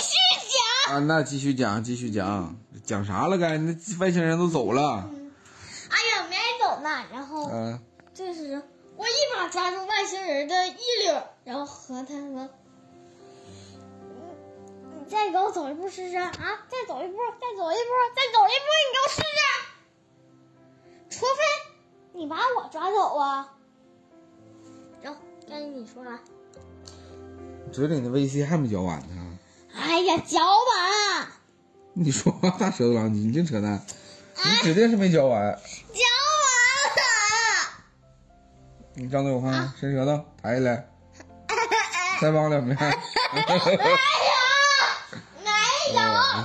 [0.00, 0.12] 续
[0.86, 3.38] 讲啊，那继续讲，继续讲，讲啥了？
[3.38, 5.10] 该那外星人都走了。
[5.90, 7.04] 哎呀，没走呢。
[7.12, 7.80] 然后，嗯，
[8.12, 8.62] 这时
[8.96, 12.48] 我一把抓住外星人的衣领，然后和他说
[14.98, 16.30] ：“你再给我走一步试试啊！
[16.68, 19.24] 再走一步，再走一步，再走一步，你给我试试。
[21.10, 23.52] 除非你把我抓走啊。”
[25.02, 26.20] 然后跟你说了，
[27.72, 29.23] 嘴里的 VC 还没嚼完呢。
[29.76, 31.28] 哎呀，嚼完。
[31.92, 33.84] 你说话大舌头狼，你净扯淡，
[34.44, 35.40] 你指定是没嚼完。
[35.92, 36.00] 嚼
[36.40, 36.46] 完
[36.96, 37.02] 了。
[38.94, 40.88] 你张嘴我看看，伸舌头，抬起来，
[42.20, 42.76] 再往两边。
[42.76, 43.46] 没有，
[45.42, 45.50] 没
[45.94, 46.44] 有。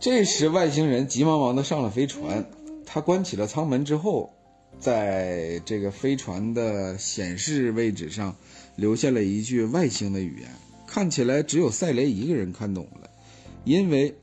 [0.00, 2.44] 这时，外星人急忙忙的上了飞船，
[2.86, 4.32] 他关起了舱门之后，
[4.80, 8.36] 在这个飞船的显示位置上
[8.76, 10.50] 留下了一句外星的语言，
[10.92, 13.08] 看起来只有赛雷一个人看懂了，
[13.64, 14.14] 因为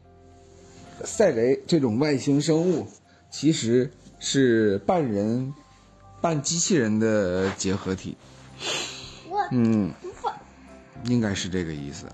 [1.04, 2.86] 赛雷这种外星生物
[3.32, 5.52] 其实是半人
[6.22, 8.16] 半机器人的结合体。
[9.52, 9.92] 嗯，
[11.06, 12.06] 应该是这个意思。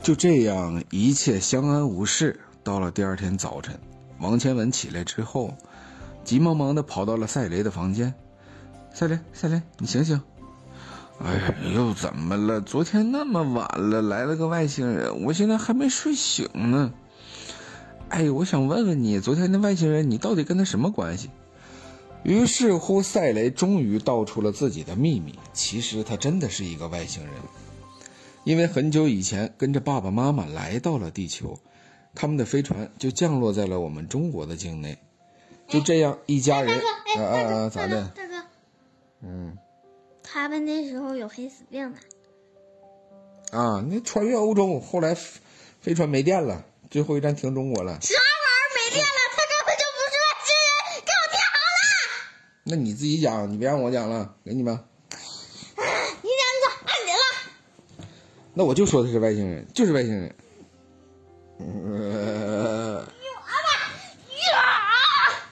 [0.00, 2.38] 就这样，一切相安无事。
[2.62, 3.76] 到了第二天早晨，
[4.20, 5.52] 王千文起来之后，
[6.22, 8.14] 急忙忙的跑到了赛雷的房间。
[8.94, 10.22] 赛雷，赛雷，你醒醒！
[11.18, 12.60] 哎呀，又怎么了？
[12.60, 16.92] 昨天那么晚了，来了个外星人，我现在还没睡醒呢。
[18.08, 21.30] 哎，我想问问你，昨天那外星人，你到底跟他什么关系？
[22.22, 25.38] 于是乎，赛雷终于道出了自己的秘密。
[25.52, 27.32] 其实他真的是一个外星人。
[28.44, 31.58] 因为很久以前跟着爸爸妈妈来到了地球，
[32.14, 34.98] 他们的飞船就降落在了我们中国的境内。
[35.66, 38.02] 就这样，一家人啊啊啊，大哥，咋的？
[38.02, 38.46] 大哥，大哥，
[39.22, 39.56] 嗯
[40.36, 41.98] 他们那时候有黑死病呢。
[43.52, 45.40] 啊，那穿越欧洲，后来飞
[45.80, 47.98] 飞船没电了，最后一站停中国了。
[48.02, 49.18] 啥玩意儿没电了？
[49.34, 51.88] 他根本就不是外星人，给我听好了。
[52.64, 54.84] 那你自己讲，你别让我讲了，给你吧。
[56.20, 56.28] 你讲你
[56.66, 58.06] 讲，按你了。
[58.52, 60.36] 那我就说他是外星人，就是外星人。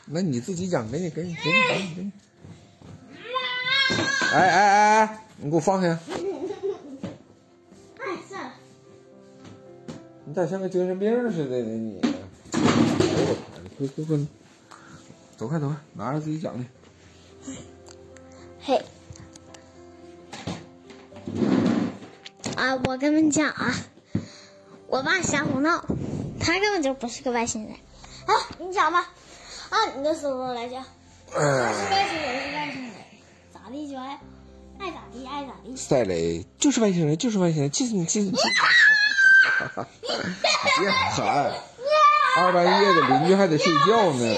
[0.04, 2.12] 那你自己讲，给你，给你，给你，给你，给你。
[4.34, 5.96] 哎哎哎哎，你给我放下！
[8.00, 8.52] 哎，算了，
[10.24, 11.62] 你咋像个精神病似的呢？
[11.62, 12.10] 你，哎
[12.58, 13.36] 我
[13.78, 14.26] 天，快快快，
[15.36, 16.66] 走开走开，拿着自己讲去。
[18.60, 18.82] 嘿。
[22.56, 23.72] 啊，我跟你们讲啊，
[24.88, 25.84] 我爸瞎胡闹，
[26.40, 27.72] 他根本就不是个外星人。
[28.26, 29.12] 啊，你讲吧，
[29.70, 30.84] 按你的思路来讲，
[31.30, 32.83] 他是外星人是外星人，
[33.64, 34.20] 咋地就爱
[34.78, 35.74] 爱咋地爱咋地。
[35.74, 38.36] 赛雷就是外星人，就是外星人，气死你，气死你！
[40.80, 41.50] 别喊，
[42.36, 44.36] 二半夜的邻居还得睡觉呢，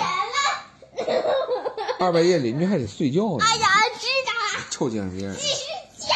[1.98, 3.66] 二半夜邻居还得睡觉呢，哎呀，
[3.98, 5.34] 知道了，臭精神病。
[5.34, 5.64] 继续
[5.98, 6.08] 讲。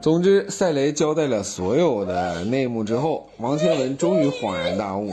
[0.00, 5.04] 总之，赛雷交代了所有的内幕之后，王千文终于恍然大悟。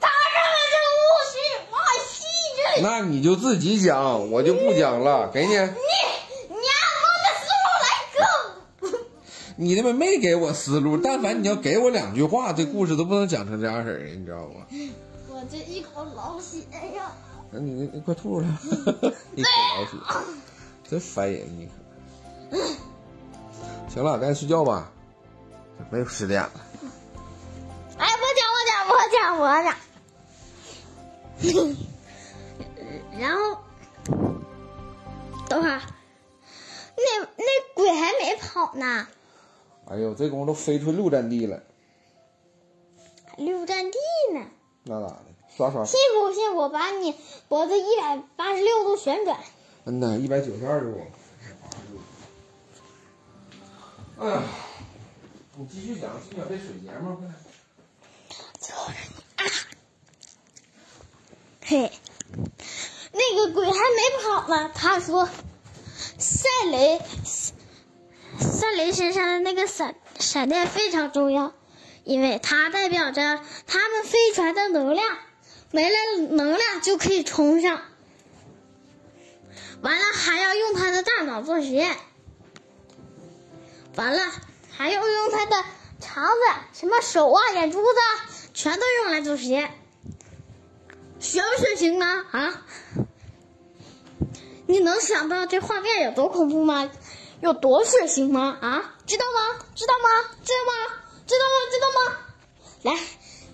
[0.00, 1.34] 他根本就不是
[1.72, 2.22] 外星
[2.62, 5.52] 人，那你就自己讲，我就不讲了，给你。
[5.52, 5.68] 你你按
[6.98, 7.86] 我的思路来
[8.90, 8.98] go。
[9.56, 14.66] 你他妈没给我思路，但凡你要给我两句话，这故事都不能讲成这样式儿的，你知道吗？
[15.30, 16.58] 我这一口老血
[16.94, 17.12] 呀！
[17.50, 18.46] 那你你快吐了，
[19.36, 19.90] 一口老血，
[20.90, 21.72] 真烦人你可。
[23.88, 24.90] 行了，赶紧睡觉吧，
[25.90, 26.50] 没有十点了。
[27.98, 29.74] 哎，我讲，我讲，我讲，我讲。
[33.18, 33.58] 然后，
[35.48, 35.80] 等会儿，
[36.96, 39.06] 那那鬼还没跑呢，
[39.86, 41.62] 哎呦，这功夫都飞出六战地了，
[43.36, 43.98] 六战地
[44.32, 44.46] 呢。
[44.84, 45.26] 那咋的？
[45.56, 45.84] 刷刷。
[45.84, 47.14] 信不信我把你
[47.48, 49.38] 脖子一百八十六度旋转？
[49.84, 51.00] 嗯呐，一百九十二度。
[54.18, 54.42] 哎呀，
[55.56, 57.34] 你继续讲，继续讲这水节目，快点。
[61.64, 61.90] 嘿，
[63.12, 63.72] 那个鬼还
[64.74, 65.28] 他说，
[66.18, 67.00] 赛雷，
[68.38, 71.52] 赛雷身上的那个闪闪电非常重要，
[72.04, 75.18] 因为它代表着他们飞船的能量，
[75.70, 75.96] 没了
[76.30, 77.82] 能量就可以冲上。
[79.80, 81.96] 完了还要用他的大脑做实验，
[83.96, 84.22] 完了
[84.70, 85.64] 还要用他的
[86.00, 87.98] 肠子、什么手啊、眼珠子，
[88.54, 89.72] 全都用来做实验。
[91.18, 92.62] 血不血腥啊啊！
[94.72, 96.90] 你能想到这画面有多恐怖吗？
[97.42, 98.56] 有多血腥吗？
[98.58, 99.66] 啊，知道吗？
[99.74, 100.08] 知道吗？
[100.42, 100.94] 知道吗？
[101.26, 101.56] 知道吗？
[101.70, 102.16] 知道吗？
[102.84, 102.98] 来，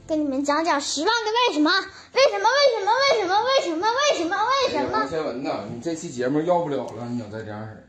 [0.07, 1.73] 跟你们讲讲十万个为什么？
[1.73, 2.49] 为什么？
[2.49, 2.93] 为什么？
[3.03, 3.43] 为什么？
[3.43, 3.89] 为什么？
[3.89, 4.37] 为什么？
[4.47, 4.93] 为什么？
[4.93, 7.83] 王千文呐，你这期节目要不了了，你要再这样式的，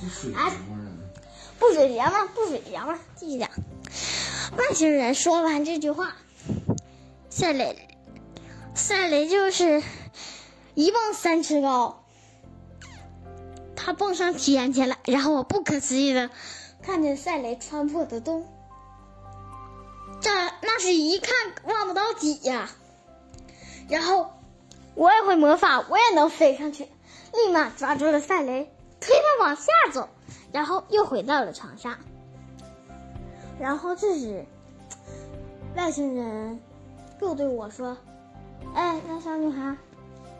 [0.00, 0.90] 这水节目呢？
[1.58, 3.50] 不水节目，不水节目，继续讲。
[4.56, 6.16] 外星人说完这句话，
[7.28, 7.86] 赛雷，
[8.74, 9.82] 赛雷就是
[10.74, 12.04] 一蹦三尺高，
[13.76, 14.96] 他蹦上天去了。
[15.04, 16.30] 然后我不可思议的
[16.82, 18.46] 看见赛雷穿破的洞，
[20.20, 21.34] 这那是一看
[21.64, 22.70] 望不到底呀。
[23.88, 24.32] 然后
[24.94, 26.88] 我也会魔法，我也能飞上去，
[27.34, 30.08] 立马抓住了赛雷，推他往下走。
[30.52, 31.98] 然后又回到了床上。
[33.58, 34.44] 然后这时，
[35.76, 36.60] 外星人
[37.20, 37.96] 又对我说
[38.74, 39.76] ：“哎，那小女孩，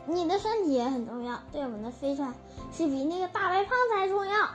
[0.07, 2.35] 你的身体也很重要，对我们的飞船
[2.73, 4.51] 是比那个大白胖子还重要。”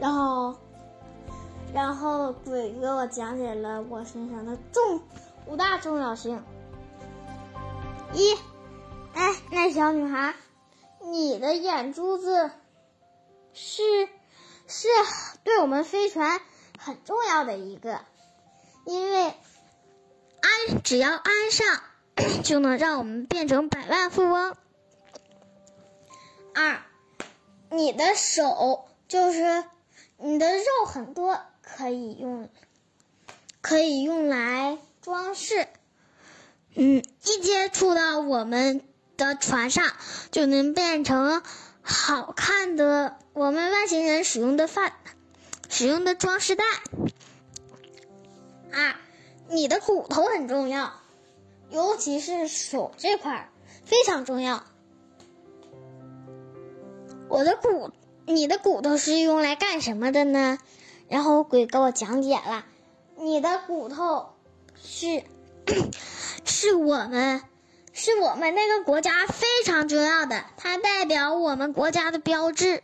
[0.00, 0.56] 然后，
[1.72, 5.02] 然后鬼给我讲解了我身上的重
[5.46, 6.42] 五大重要性。
[8.12, 8.34] 一，
[9.14, 10.34] 哎，那小女孩，
[11.02, 12.50] 你的眼珠子
[13.52, 13.82] 是。
[14.68, 14.88] 是
[15.44, 16.40] 对我们飞船
[16.76, 18.00] 很重要的一个，
[18.84, 21.80] 因为安只要安上，
[22.42, 24.56] 就能让我们变成百万富翁。
[26.54, 26.82] 二，
[27.70, 29.64] 你的手就是
[30.16, 32.48] 你的肉很多，可以用
[33.60, 35.68] 可以用来装饰。
[36.74, 38.82] 嗯，一接触到我们
[39.16, 39.84] 的船上，
[40.30, 41.42] 就能变成。
[41.88, 44.92] 好看的，我们外星人使用的饭，
[45.68, 46.64] 使用的装饰袋。
[48.72, 48.96] 二，
[49.48, 50.92] 你的骨头很重要，
[51.70, 53.50] 尤其是手这块
[53.84, 54.64] 非常重要。
[57.28, 57.90] 我的骨，
[58.26, 60.58] 你的骨头是用来干什么的呢？
[61.08, 62.64] 然后鬼给我讲解了，
[63.16, 64.34] 你的骨头
[64.82, 65.22] 是，
[66.44, 67.42] 是我们。
[67.98, 72.82] 是我们那个国家非常重要的，它代表我们国家的标志，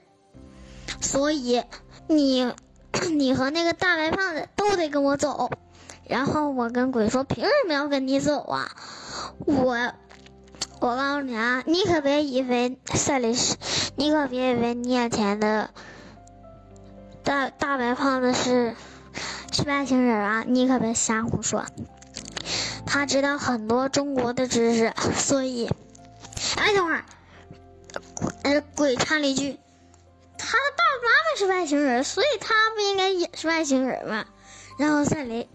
[1.03, 1.63] 所以
[2.07, 2.51] 你
[3.13, 5.51] 你和那个大白胖子都得跟我走。
[6.13, 8.71] 然后我跟鬼说：“凭什么要跟你走啊？”
[9.47, 9.95] 我
[10.79, 13.57] 我告诉你啊，你可别以为赛里斯，
[13.97, 15.71] 你可别以为你眼前的
[17.25, 18.75] 大大白胖子是
[19.53, 21.65] 是外星人啊，你可别瞎胡说。
[22.85, 25.67] 他知道很多中国的知识，所以，
[26.59, 27.05] 哎，等会儿，
[28.43, 29.59] 呃，鬼插了一句
[30.37, 34.27] ：“他的爸爸妈妈是外星人，所以他不应该也是外星人吗？”
[34.79, 35.49] 然后赛雷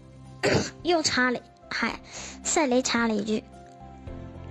[0.82, 1.40] 又插了，
[1.70, 2.00] 嗨，
[2.42, 3.44] 赛雷插了一句：“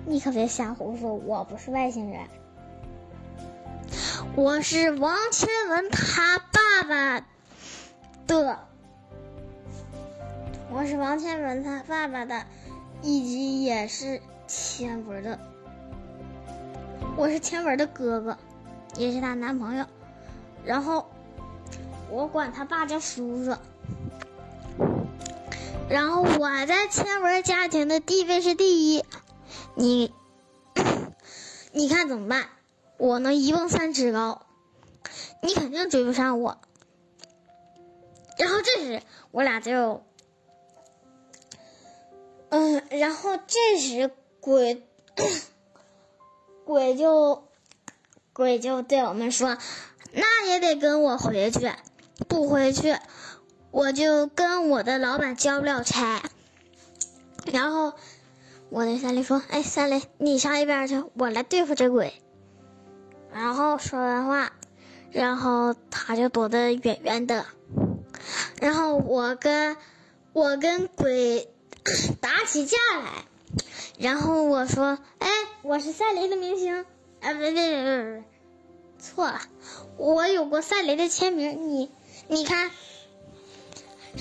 [0.06, 2.22] 你可别瞎胡说，我不是外星人，
[4.36, 7.26] 我是王千文他爸爸
[8.28, 8.60] 的，
[10.72, 12.46] 我是王千文他爸爸的。”
[13.04, 15.38] 以及也是千文的，
[17.16, 18.36] 我是千文的哥哥，
[18.98, 19.86] 也是她男朋友。
[20.66, 21.08] 然后
[22.10, 23.56] 我管他爸叫叔叔。
[25.90, 29.06] 然后我在千文家庭的地位是第一，
[29.76, 30.14] 你
[31.72, 32.50] 你看怎么办？
[32.98, 34.46] 我能一蹦三尺高，
[35.42, 36.60] 你肯定追不上我。
[38.38, 39.02] 然后这时
[39.32, 40.04] 我俩就。
[42.50, 44.88] 嗯，然后这时鬼
[46.66, 47.44] 鬼就
[48.34, 49.58] 鬼就对我们说
[50.14, 51.72] ：“那也得跟我回去，
[52.30, 52.98] 不回去
[53.72, 56.22] 我就跟我的老板交不了差。”
[57.52, 57.94] 然后
[58.70, 62.14] 我对三雷说：“哎，三雷，你上一边去，我来对付这鬼。”
[63.34, 64.52] 然后说完话，
[65.12, 67.46] 然后他就躲得远远的。
[68.60, 69.78] 然后我跟
[70.34, 71.50] 我跟鬼。
[72.20, 73.24] 打起架来，
[73.98, 75.30] 然后我说：“哎，
[75.62, 76.86] 我是赛雷的明星。”
[77.22, 78.24] 哎，别别别别别，
[79.00, 79.40] 错了，
[79.96, 81.90] 我有过赛雷的签名，你
[82.28, 82.72] 你看。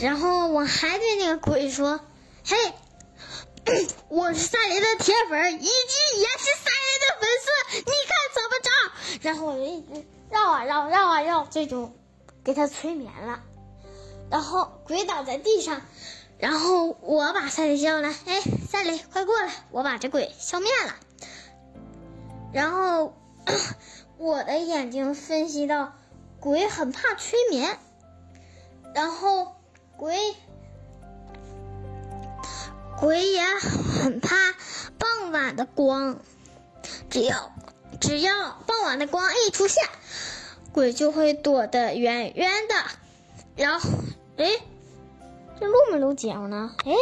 [0.00, 2.00] 然后我还对那个鬼说
[2.44, 2.56] ：“嘿，
[4.08, 8.70] 我是赛雷的铁粉，以及也是赛雷的粉丝，你看怎么着？”
[9.28, 11.94] 然后我就一直绕啊绕，绕啊绕，最终
[12.44, 13.42] 给他催眠了。
[14.30, 15.82] 然后鬼倒在地上。
[16.38, 20.94] 然后我把赛雷叫来，哎，赛雷，快过来，我把这鬼消灭了。
[22.52, 23.16] 然后
[24.18, 25.94] 我的眼睛分析到，
[26.38, 27.78] 鬼很怕催眠，
[28.94, 29.36] 然后
[30.06, 30.14] 鬼
[32.96, 34.36] 鬼也很怕
[35.00, 36.18] 傍晚的光，
[37.10, 37.50] 只要
[38.00, 39.82] 只要傍晚的光一出现，
[40.70, 42.75] 鬼就会躲得远远的。
[43.56, 43.90] 然后，
[44.36, 44.46] 哎，
[45.58, 46.76] 这录没录节目呢？
[46.84, 46.92] 哎，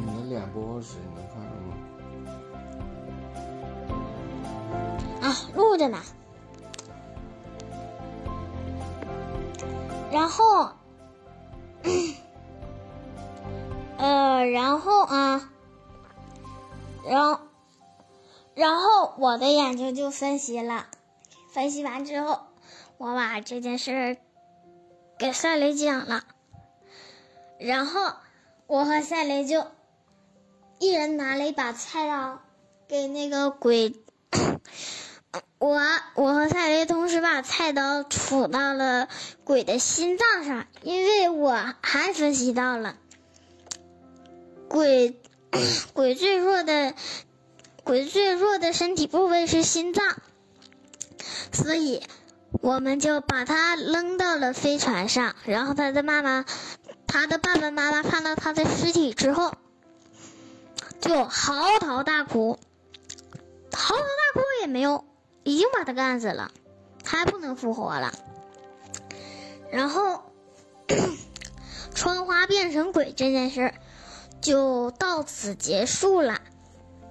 [0.00, 1.52] 你的脸不好使，你能看着
[5.22, 5.28] 吗？
[5.28, 6.02] 啊，录着呢。
[10.10, 10.70] 然后，
[13.96, 15.50] 呃，然后啊，
[17.06, 17.40] 然后，
[18.54, 20.86] 然后我的眼睛就分析了，
[21.52, 22.40] 分析完之后，
[22.98, 24.18] 我把这件事
[25.18, 26.24] 给赛雷讲了，
[27.58, 28.12] 然后
[28.66, 29.66] 我和赛雷就
[30.78, 32.40] 一人拿了一把菜刀
[32.88, 33.94] 给那个鬼。
[35.60, 35.78] 我
[36.14, 39.08] 我和赛雷同时把菜刀杵到了
[39.44, 42.96] 鬼的心脏上，因为我还分析到了
[44.68, 45.20] 鬼
[45.92, 46.94] 鬼最弱的
[47.84, 50.16] 鬼最弱的身体部位是心脏，
[51.52, 52.02] 所以
[52.62, 55.36] 我们就把他扔到了飞船上。
[55.44, 56.46] 然后他的妈妈，
[57.06, 59.52] 他的爸爸妈妈看到他的尸体之后，
[61.02, 62.58] 就嚎啕大哭，
[63.74, 65.04] 嚎啕大哭也没有。
[65.44, 66.50] 已经把他干死了，
[67.04, 68.12] 还不能复活了。
[69.70, 70.22] 然后，
[71.94, 73.72] 春花变成鬼这件事
[74.40, 76.40] 就到此结束了。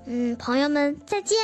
[0.05, 1.37] 嗯，朋友们再见。